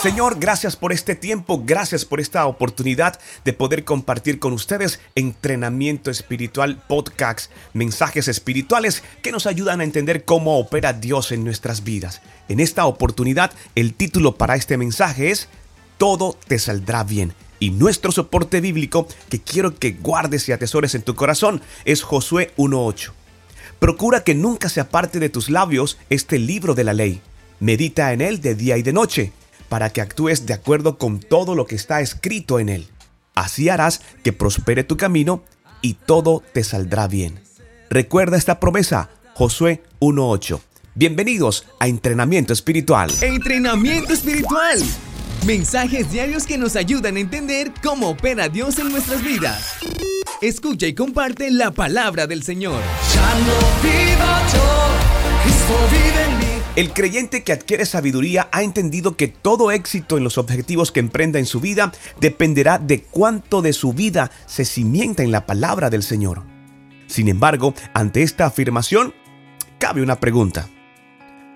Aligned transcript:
Señor, 0.00 0.38
gracias 0.40 0.74
por 0.74 0.92
este 0.92 1.14
tiempo, 1.14 1.62
gracias 1.64 2.04
por 2.04 2.20
esta 2.20 2.46
oportunidad 2.46 3.20
de 3.44 3.52
poder 3.52 3.84
compartir 3.84 4.38
con 4.38 4.52
ustedes 4.52 5.00
entrenamiento 5.14 6.10
espiritual, 6.10 6.82
podcasts, 6.88 7.50
mensajes 7.72 8.26
espirituales 8.26 9.04
que 9.22 9.30
nos 9.30 9.46
ayudan 9.46 9.80
a 9.80 9.84
entender 9.84 10.24
cómo 10.24 10.58
opera 10.58 10.92
Dios 10.92 11.30
en 11.30 11.44
nuestras 11.44 11.84
vidas. 11.84 12.20
En 12.48 12.58
esta 12.58 12.86
oportunidad, 12.86 13.52
el 13.74 13.94
título 13.94 14.36
para 14.36 14.56
este 14.56 14.76
mensaje 14.76 15.30
es 15.30 15.48
Todo 15.98 16.36
te 16.48 16.58
saldrá 16.58 17.04
bien. 17.04 17.34
Y 17.60 17.70
nuestro 17.70 18.10
soporte 18.10 18.60
bíblico 18.60 19.06
que 19.28 19.40
quiero 19.40 19.78
que 19.78 19.92
guardes 19.92 20.48
y 20.48 20.52
atesores 20.52 20.96
en 20.96 21.02
tu 21.02 21.14
corazón 21.14 21.62
es 21.84 22.02
Josué 22.02 22.52
1.8. 22.56 23.12
Procura 23.78 24.24
que 24.24 24.34
nunca 24.34 24.68
se 24.68 24.80
aparte 24.80 25.20
de 25.20 25.28
tus 25.28 25.48
labios 25.48 25.98
este 26.10 26.40
libro 26.40 26.74
de 26.74 26.84
la 26.84 26.92
ley. 26.92 27.20
Medita 27.60 28.12
en 28.12 28.20
él 28.20 28.40
de 28.40 28.56
día 28.56 28.76
y 28.76 28.82
de 28.82 28.92
noche, 28.92 29.32
para 29.72 29.88
que 29.88 30.02
actúes 30.02 30.44
de 30.44 30.52
acuerdo 30.52 30.98
con 30.98 31.18
todo 31.18 31.54
lo 31.54 31.66
que 31.66 31.76
está 31.76 32.02
escrito 32.02 32.60
en 32.60 32.68
él. 32.68 32.88
Así 33.34 33.70
harás 33.70 34.02
que 34.22 34.34
prospere 34.34 34.84
tu 34.84 34.98
camino 34.98 35.44
y 35.80 35.94
todo 35.94 36.42
te 36.52 36.62
saldrá 36.62 37.08
bien. 37.08 37.40
Recuerda 37.88 38.36
esta 38.36 38.60
promesa, 38.60 39.08
Josué 39.32 39.82
1.8. 39.98 40.60
Bienvenidos 40.94 41.64
a 41.80 41.88
Entrenamiento 41.88 42.52
Espiritual. 42.52 43.10
Entrenamiento 43.22 44.12
Espiritual. 44.12 44.78
Mensajes 45.46 46.12
diarios 46.12 46.44
que 46.44 46.58
nos 46.58 46.76
ayudan 46.76 47.16
a 47.16 47.20
entender 47.20 47.72
cómo 47.82 48.10
opera 48.10 48.50
Dios 48.50 48.78
en 48.78 48.90
nuestras 48.90 49.24
vidas. 49.24 49.76
Escucha 50.42 50.86
y 50.86 50.92
comparte 50.92 51.50
la 51.50 51.70
palabra 51.70 52.26
del 52.26 52.42
Señor. 52.42 52.82
Ya 53.14 53.34
no 53.38 53.72
yo, 54.52 55.44
Cristo 55.44 55.88
vive 55.90 56.24
en 56.24 56.38
mí. 56.40 56.51
El 56.74 56.94
creyente 56.94 57.42
que 57.42 57.52
adquiere 57.52 57.84
sabiduría 57.84 58.48
ha 58.50 58.62
entendido 58.62 59.16
que 59.16 59.28
todo 59.28 59.70
éxito 59.70 60.16
en 60.16 60.24
los 60.24 60.38
objetivos 60.38 60.90
que 60.90 61.00
emprenda 61.00 61.38
en 61.38 61.44
su 61.44 61.60
vida 61.60 61.92
dependerá 62.18 62.78
de 62.78 63.02
cuánto 63.02 63.60
de 63.60 63.74
su 63.74 63.92
vida 63.92 64.30
se 64.46 64.64
cimienta 64.64 65.22
en 65.22 65.32
la 65.32 65.44
palabra 65.44 65.90
del 65.90 66.02
Señor. 66.02 66.44
Sin 67.08 67.28
embargo, 67.28 67.74
ante 67.92 68.22
esta 68.22 68.46
afirmación, 68.46 69.12
cabe 69.78 70.02
una 70.02 70.18
pregunta. 70.18 70.70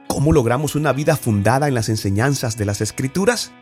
¿Cómo 0.06 0.32
logramos 0.32 0.74
una 0.74 0.92
vida 0.92 1.16
fundada 1.16 1.66
en 1.66 1.74
las 1.74 1.88
enseñanzas 1.88 2.58
de 2.58 2.66
las 2.66 2.82
Escrituras? 2.82 3.52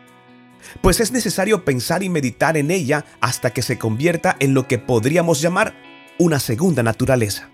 pues 0.81 0.99
es 0.99 1.11
necesario 1.11 1.63
pensar 1.63 2.03
y 2.03 2.09
meditar 2.09 2.57
en 2.57 2.71
ella 2.71 3.05
hasta 3.21 3.51
que 3.51 3.61
se 3.61 3.77
convierta 3.77 4.35
en 4.39 4.53
lo 4.53 4.67
que 4.67 4.79
podríamos 4.79 5.41
llamar 5.41 5.75
una 6.17 6.39
segunda 6.39 6.83
naturaleza. 6.83 7.49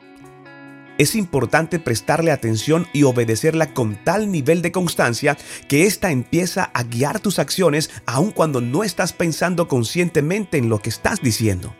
Es 1.01 1.15
importante 1.15 1.79
prestarle 1.79 2.29
atención 2.29 2.85
y 2.93 3.01
obedecerla 3.01 3.73
con 3.73 3.95
tal 4.03 4.31
nivel 4.31 4.61
de 4.61 4.71
constancia 4.71 5.35
que 5.67 5.87
ésta 5.87 6.11
empieza 6.11 6.69
a 6.75 6.83
guiar 6.83 7.19
tus 7.19 7.39
acciones 7.39 7.89
aun 8.05 8.29
cuando 8.29 8.61
no 8.61 8.83
estás 8.83 9.11
pensando 9.11 9.67
conscientemente 9.67 10.59
en 10.59 10.69
lo 10.69 10.77
que 10.79 10.89
estás 10.89 11.19
diciendo. 11.23 11.75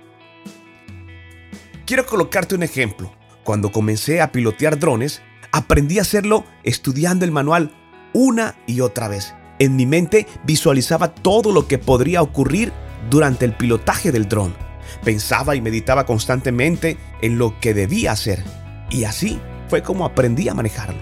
Quiero 1.86 2.08
colocarte 2.08 2.56
un 2.56 2.64
ejemplo. 2.64 3.14
Cuando 3.44 3.72
comencé 3.72 4.22
a 4.22 4.32
pilotear 4.32 4.80
drones, 4.80 5.22
aprendí 5.52 6.00
a 6.00 6.02
hacerlo 6.02 6.44
estudiando 6.64 7.24
el 7.24 7.32
manual 7.32 7.76
una 8.14 8.56
y 8.66 8.82
otra 8.82 9.08
vez 9.08 9.36
en 9.60 9.76
mi 9.76 9.86
mente 9.86 10.26
visualizaba 10.46 11.14
todo 11.14 11.52
lo 11.52 11.68
que 11.68 11.78
podría 11.78 12.24
ocurrir 12.24 12.74
durante 13.12 13.46
el 13.46 13.54
pilotaje 13.54 14.12
del 14.12 14.28
dron. 14.28 14.56
Pensaba 15.04 15.56
y 15.56 15.62
meditaba 15.62 16.08
constantemente 16.08 16.98
en 17.22 17.38
lo 17.38 17.60
que 17.60 17.76
debía 17.76 18.14
hacer. 18.14 18.44
Y 18.92 19.06
así 19.06 19.40
fue 19.68 19.82
como 19.82 20.06
aprendí 20.06 20.50
a 20.50 20.54
manejarlo. 20.54 21.02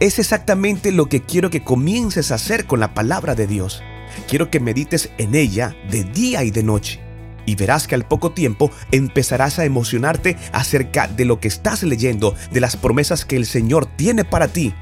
Es 0.00 0.18
exactamente 0.18 0.92
lo 0.92 1.10
que 1.10 1.22
quiero 1.22 1.50
que 1.50 1.62
comiences 1.62 2.32
a 2.32 2.36
hacer 2.36 2.64
con 2.64 2.80
la 2.80 2.94
palabra 2.94 3.34
de 3.34 3.46
Dios. 3.46 3.82
Quiero 4.28 4.50
que 4.50 4.60
medites 4.60 5.10
en 5.18 5.34
ella 5.34 5.76
de 5.90 6.04
día 6.04 6.44
y 6.44 6.50
de 6.50 6.62
noche. 6.62 7.00
Y 7.44 7.56
verás 7.56 7.86
que 7.86 7.94
al 7.94 8.06
poco 8.06 8.32
tiempo 8.32 8.70
empezarás 8.90 9.58
a 9.58 9.64
emocionarte 9.64 10.36
acerca 10.52 11.08
de 11.08 11.24
lo 11.24 11.40
que 11.40 11.48
estás 11.48 11.82
leyendo, 11.82 12.34
de 12.50 12.60
las 12.60 12.76
promesas 12.76 13.24
que 13.24 13.36
el 13.36 13.46
Señor 13.46 13.86
tiene 13.86 14.24
para 14.24 14.48
ti 14.48 14.74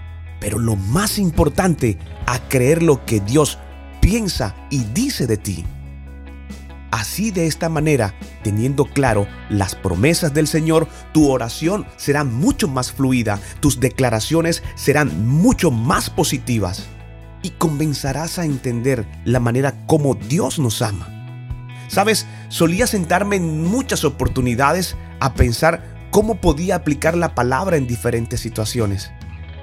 pero 0.44 0.58
lo 0.58 0.76
más 0.76 1.18
importante, 1.18 1.96
a 2.26 2.38
creer 2.50 2.82
lo 2.82 3.06
que 3.06 3.20
Dios 3.20 3.58
piensa 4.02 4.54
y 4.68 4.84
dice 4.84 5.26
de 5.26 5.38
ti. 5.38 5.64
Así 6.90 7.30
de 7.30 7.46
esta 7.46 7.70
manera, 7.70 8.14
teniendo 8.44 8.84
claro 8.84 9.26
las 9.48 9.74
promesas 9.74 10.32
del 10.32 10.46
Señor, 10.46 10.86
tu 11.12 11.28
oración 11.28 11.84
será 11.96 12.22
mucho 12.22 12.68
más 12.68 12.92
fluida, 12.92 13.40
tus 13.58 13.80
declaraciones 13.80 14.62
serán 14.76 15.26
mucho 15.26 15.72
más 15.72 16.10
positivas 16.10 16.84
y 17.42 17.50
comenzarás 17.50 18.38
a 18.38 18.44
entender 18.44 19.04
la 19.24 19.40
manera 19.40 19.74
como 19.86 20.14
Dios 20.14 20.60
nos 20.60 20.80
ama. 20.80 21.10
Sabes, 21.88 22.26
solía 22.48 22.86
sentarme 22.86 23.36
en 23.36 23.64
muchas 23.64 24.04
oportunidades 24.04 24.96
a 25.20 25.34
pensar 25.34 26.08
cómo 26.10 26.36
podía 26.36 26.76
aplicar 26.76 27.16
la 27.16 27.34
palabra 27.34 27.76
en 27.76 27.86
diferentes 27.86 28.40
situaciones. 28.40 29.10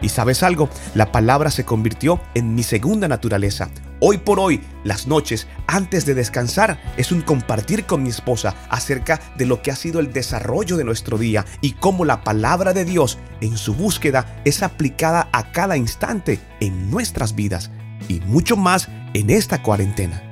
Y 0.02 0.10
sabes 0.10 0.42
algo, 0.42 0.70
la 0.96 1.12
palabra 1.12 1.52
se 1.52 1.64
convirtió 1.64 2.20
en 2.34 2.56
mi 2.56 2.64
segunda 2.64 3.08
naturaleza. 3.08 3.70
Hoy 4.00 4.18
por 4.18 4.40
hoy, 4.40 4.62
las 4.84 5.06
noches, 5.06 5.48
antes 5.68 6.08
de 6.08 6.16
descansar, 6.16 6.82
es 6.98 7.12
un 7.12 7.22
compartir 7.22 7.86
con 7.86 8.02
mi 8.02 8.10
esposa 8.10 8.56
acerca 8.70 9.22
de 9.38 9.46
lo 9.46 9.62
que 9.62 9.70
ha 9.70 9.76
sido 9.76 10.00
el 10.00 10.12
desarrollo 10.12 10.76
de 10.76 10.84
nuestro 10.84 11.20
día 11.20 11.46
y 11.62 11.74
cómo 11.74 12.04
la 12.04 12.24
palabra 12.24 12.74
de 12.74 12.84
Dios 12.84 13.20
en 13.42 13.58
su 13.58 13.76
búsqueda 13.76 14.42
es 14.44 14.64
aplicada 14.64 15.30
a 15.32 15.52
cada 15.52 15.78
instante 15.78 16.40
en 16.60 16.90
nuestras 16.90 17.36
vidas 17.36 17.70
y 18.10 18.22
mucho 18.22 18.58
más 18.58 18.90
en 19.14 19.30
esta 19.30 19.62
cuarentena. 19.62 20.24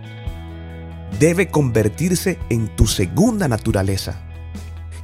Debe 1.19 1.49
convertirse 1.49 2.39
en 2.49 2.75
tu 2.75 2.87
segunda 2.87 3.47
naturaleza. 3.47 4.19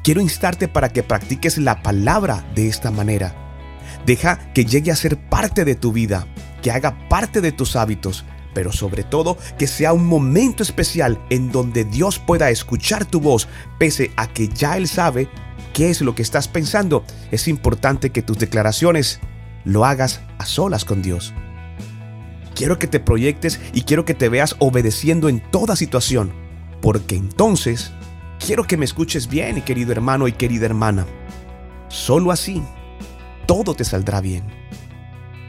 Quiero 0.03 0.22
instarte 0.22 0.68
para 0.68 0.90
que 0.90 1.03
practiques 1.03 1.59
la 1.59 1.84
palabra 1.84 2.44
de 2.56 2.68
esta 2.68 2.90
manera 2.90 3.44
Deja 4.05 4.51
que 4.53 4.66
llegue 4.66 4.91
a 4.91 4.95
ser 4.95 5.17
parte 5.17 5.66
de 5.66 5.75
tu 5.75 5.91
vida, 5.91 6.27
que 6.61 6.71
haga 6.71 7.07
parte 7.09 7.41
de 7.41 7.51
tus 7.51 7.75
hábitos, 7.75 8.23
pero 8.53 8.71
sobre 8.71 9.03
todo 9.03 9.38
que 9.57 9.67
sea 9.67 9.93
un 9.93 10.05
momento 10.05 10.63
especial 10.63 11.19
en 11.29 11.51
donde 11.51 11.83
Dios 11.85 12.19
pueda 12.19 12.49
escuchar 12.49 13.05
tu 13.05 13.19
voz, 13.19 13.47
pese 13.79 14.11
a 14.16 14.27
que 14.27 14.47
ya 14.47 14.77
Él 14.77 14.88
sabe 14.88 15.27
qué 15.73 15.89
es 15.89 16.01
lo 16.01 16.16
que 16.16 16.21
estás 16.21 16.47
pensando. 16.47 17.03
Es 17.31 17.47
importante 17.47 18.11
que 18.11 18.21
tus 18.21 18.38
declaraciones 18.38 19.19
lo 19.66 19.85
hagas 19.85 20.22
a 20.37 20.45
solas 20.45 20.85
con 20.85 21.01
Dios. 21.01 21.33
Quiero 22.53 22.79
que 22.79 22.87
te 22.87 22.99
proyectes 22.99 23.59
y 23.73 23.81
quiero 23.81 24.05
que 24.05 24.13
te 24.13 24.29
veas 24.29 24.55
obedeciendo 24.59 25.27
en 25.27 25.41
toda 25.51 25.75
situación, 25.75 26.31
porque 26.81 27.16
entonces 27.16 27.91
quiero 28.39 28.66
que 28.66 28.77
me 28.77 28.85
escuches 28.85 29.27
bien, 29.27 29.61
querido 29.63 29.91
hermano 29.91 30.27
y 30.27 30.31
querida 30.31 30.66
hermana. 30.66 31.05
Solo 31.89 32.31
así 32.31 32.63
todo 33.45 33.75
te 33.75 33.83
saldrá 33.83 34.22
bien. 34.22 34.44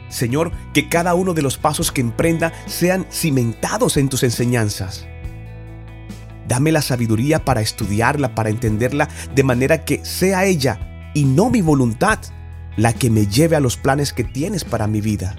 Señor, 0.09 0.51
que 0.73 0.87
cada 0.87 1.15
uno 1.15 1.33
de 1.33 1.41
los 1.41 1.57
pasos 1.57 1.91
que 1.91 2.01
emprenda 2.01 2.53
sean 2.65 3.05
cimentados 3.11 3.97
en 3.97 4.09
tus 4.09 4.23
enseñanzas. 4.23 5.07
Dame 6.47 6.71
la 6.71 6.81
sabiduría 6.81 7.43
para 7.43 7.61
estudiarla, 7.61 8.33
para 8.33 8.49
entenderla, 8.49 9.09
de 9.35 9.43
manera 9.43 9.83
que 9.83 10.05
sea 10.05 10.45
ella 10.45 11.11
y 11.13 11.25
no 11.25 11.49
mi 11.49 11.61
voluntad 11.61 12.19
la 12.77 12.93
que 12.93 13.09
me 13.09 13.27
lleve 13.27 13.55
a 13.55 13.59
los 13.59 13.75
planes 13.75 14.13
que 14.13 14.23
tienes 14.23 14.63
para 14.63 14.87
mi 14.87 15.01
vida. 15.01 15.35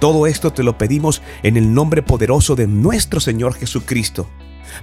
Todo 0.00 0.26
esto 0.26 0.52
te 0.52 0.62
lo 0.62 0.76
pedimos 0.76 1.22
en 1.42 1.56
el 1.56 1.72
nombre 1.72 2.02
poderoso 2.02 2.56
de 2.56 2.66
nuestro 2.66 3.20
Señor 3.20 3.54
Jesucristo. 3.54 4.28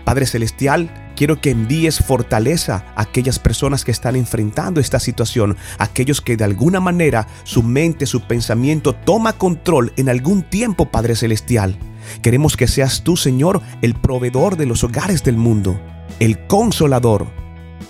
Padre 0.03 0.25
Celestial, 0.25 1.11
quiero 1.15 1.39
que 1.39 1.51
envíes 1.51 1.99
fortaleza 1.99 2.85
a 2.95 3.03
aquellas 3.03 3.39
personas 3.39 3.85
que 3.85 3.91
están 3.91 4.15
enfrentando 4.15 4.79
esta 4.79 4.99
situación, 4.99 5.57
aquellos 5.77 6.21
que 6.21 6.37
de 6.37 6.43
alguna 6.43 6.79
manera 6.79 7.27
su 7.43 7.63
mente, 7.63 8.05
su 8.05 8.21
pensamiento 8.21 8.93
toma 8.93 9.33
control 9.33 9.93
en 9.97 10.09
algún 10.09 10.43
tiempo, 10.43 10.89
Padre 10.89 11.15
Celestial. 11.15 11.77
Queremos 12.21 12.57
que 12.57 12.67
seas 12.67 13.03
tú, 13.03 13.17
Señor, 13.17 13.61
el 13.81 13.93
proveedor 13.95 14.57
de 14.57 14.65
los 14.65 14.83
hogares 14.83 15.23
del 15.23 15.37
mundo, 15.37 15.79
el 16.19 16.45
consolador 16.47 17.27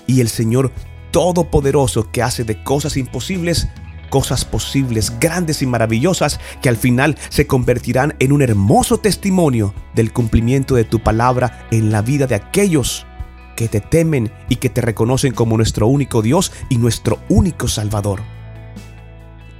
y 0.08 0.22
el 0.22 0.30
Señor 0.30 0.72
todopoderoso 1.12 2.10
que 2.12 2.24
hace 2.24 2.44
de 2.44 2.64
cosas 2.64 2.98
imposibles 2.98 3.68
cosas 4.12 4.46
posibles, 4.46 5.20
grandes 5.20 5.64
y 5.64 5.66
maravillosas, 5.66 6.40
que 6.62 6.70
al 6.70 6.78
final 6.78 7.18
se 7.30 7.48
convertirán 7.48 8.14
en 8.20 8.32
un 8.32 8.44
hermoso 8.44 9.00
testimonio 9.00 9.74
del 9.96 10.14
cumplimiento 10.14 10.76
de 10.76 10.84
tu 10.84 11.00
palabra 11.00 11.66
en 11.72 11.92
la 11.92 12.04
vida 12.04 12.28
de 12.28 12.36
aquellos 12.36 13.08
que 13.56 13.68
te 13.68 13.80
temen 13.80 14.32
y 14.50 14.58
que 14.58 14.70
te 14.70 14.82
reconocen 14.82 15.34
como 15.34 15.58
nuestro 15.58 15.88
único 15.88 16.22
Dios 16.22 16.52
y 16.70 16.78
nuestro 16.78 17.20
único 17.30 17.68
Salvador. 17.68 18.22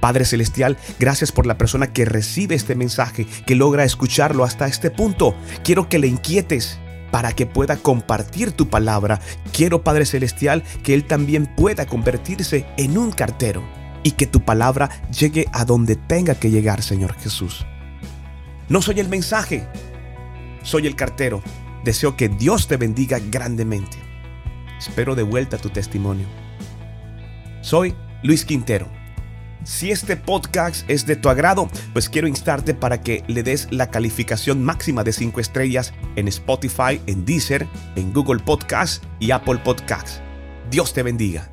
Padre 0.00 0.24
Celestial, 0.24 0.76
gracias 0.98 1.32
por 1.32 1.46
la 1.46 1.56
persona 1.56 1.92
que 1.92 2.04
recibe 2.04 2.54
este 2.54 2.74
mensaje, 2.74 3.26
que 3.46 3.54
logra 3.54 3.84
escucharlo 3.84 4.44
hasta 4.44 4.66
este 4.66 4.90
punto. 4.90 5.34
Quiero 5.64 5.88
que 5.88 5.98
le 5.98 6.08
inquietes 6.08 6.78
para 7.10 7.32
que 7.32 7.46
pueda 7.46 7.76
compartir 7.76 8.52
tu 8.52 8.68
palabra. 8.68 9.20
Quiero, 9.52 9.82
Padre 9.82 10.04
Celestial, 10.04 10.62
que 10.82 10.94
Él 10.94 11.04
también 11.04 11.46
pueda 11.46 11.86
convertirse 11.86 12.66
en 12.76 12.98
un 12.98 13.12
cartero 13.12 13.62
y 14.02 14.12
que 14.12 14.26
tu 14.26 14.44
palabra 14.44 14.90
llegue 15.10 15.46
a 15.52 15.64
donde 15.64 15.96
tenga 15.96 16.34
que 16.34 16.50
llegar, 16.50 16.82
Señor 16.82 17.14
Jesús. 17.14 17.66
No 18.68 18.82
soy 18.82 19.00
el 19.00 19.08
mensaje, 19.08 19.66
soy 20.62 20.86
el 20.86 20.96
cartero. 20.96 21.42
Deseo 21.84 22.16
que 22.16 22.28
Dios 22.28 22.68
te 22.68 22.76
bendiga 22.76 23.18
grandemente. 23.18 23.96
Espero 24.78 25.14
de 25.14 25.24
vuelta 25.24 25.58
tu 25.58 25.68
testimonio. 25.68 26.26
Soy 27.60 27.94
Luis 28.22 28.44
Quintero. 28.44 28.88
Si 29.64 29.92
este 29.92 30.16
podcast 30.16 30.88
es 30.88 31.06
de 31.06 31.14
tu 31.14 31.28
agrado, 31.28 31.68
pues 31.92 32.08
quiero 32.08 32.26
instarte 32.26 32.74
para 32.74 33.00
que 33.00 33.22
le 33.28 33.42
des 33.42 33.68
la 33.70 33.90
calificación 33.90 34.62
máxima 34.62 35.04
de 35.04 35.12
5 35.12 35.38
estrellas 35.40 35.92
en 36.16 36.26
Spotify, 36.28 37.00
en 37.06 37.24
Deezer, 37.24 37.68
en 37.94 38.12
Google 38.12 38.42
Podcast 38.42 39.04
y 39.20 39.30
Apple 39.30 39.58
Podcast. 39.58 40.20
Dios 40.70 40.92
te 40.92 41.02
bendiga. 41.02 41.52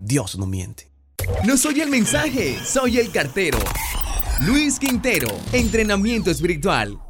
Dios 0.00 0.36
no 0.38 0.46
miente. 0.46 0.95
No 1.44 1.56
soy 1.56 1.80
el 1.80 1.90
mensaje, 1.90 2.58
soy 2.64 2.98
el 2.98 3.10
cartero. 3.10 3.58
Luis 4.46 4.78
Quintero, 4.78 5.28
entrenamiento 5.52 6.30
espiritual. 6.30 7.05